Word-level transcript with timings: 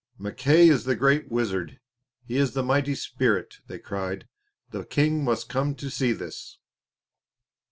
"Mackay 0.17 0.67
is 0.67 0.85
the 0.85 0.95
great 0.95 1.29
wizard. 1.31 1.79
He 2.23 2.37
is 2.37 2.53
the 2.53 2.63
mighty 2.63 2.95
spirit," 2.95 3.59
they 3.67 3.77
cried. 3.77 4.27
"The 4.71 4.83
King 4.83 5.23
must 5.23 5.47
come 5.47 5.75
to 5.75 5.91
see 5.91 6.11
this." 6.11 6.57